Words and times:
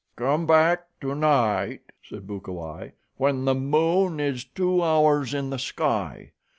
"Come 0.15 0.47
back 0.47 0.87
tonight," 0.99 1.81
said 2.01 2.25
Bukawai, 2.25 2.93
"when 3.17 3.45
the 3.45 3.53
moon 3.53 4.19
is 4.19 4.43
two 4.43 4.81
hours 4.81 5.31
in 5.35 5.51
the 5.51 5.59
sky. 5.59 6.31